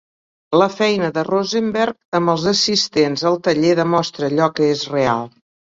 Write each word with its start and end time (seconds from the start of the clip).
La 0.61 0.67
feina 0.75 1.09
de 1.17 1.25
Rosenberg 1.27 2.19
amb 2.21 2.33
els 2.35 2.49
assistents 2.55 3.27
al 3.33 3.41
taller 3.51 3.79
demostra 3.85 4.31
allò 4.33 4.53
que 4.59 4.75
és 4.77 4.89
real. 4.99 5.29